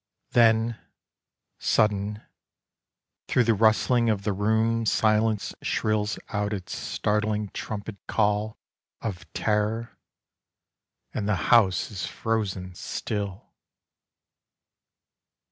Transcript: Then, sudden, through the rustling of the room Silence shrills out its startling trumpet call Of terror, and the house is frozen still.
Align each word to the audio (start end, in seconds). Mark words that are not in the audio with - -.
Then, 0.31 0.79
sudden, 1.59 2.23
through 3.27 3.43
the 3.43 3.53
rustling 3.53 4.09
of 4.09 4.23
the 4.23 4.33
room 4.33 4.87
Silence 4.87 5.53
shrills 5.63 6.17
out 6.29 6.53
its 6.53 6.75
startling 6.75 7.49
trumpet 7.49 7.97
call 8.07 8.57
Of 9.01 9.31
terror, 9.33 9.95
and 11.13 11.29
the 11.29 11.35
house 11.53 11.91
is 11.91 12.07
frozen 12.07 12.73
still. 12.73 13.53